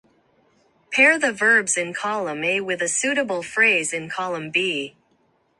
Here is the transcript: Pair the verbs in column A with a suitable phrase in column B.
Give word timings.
Pair 0.91 1.19
the 1.19 1.31
verbs 1.31 1.77
in 1.77 1.93
column 1.93 2.43
A 2.43 2.59
with 2.61 2.81
a 2.81 2.87
suitable 2.87 3.43
phrase 3.43 3.93
in 3.93 4.09
column 4.09 4.49
B. 4.49 4.97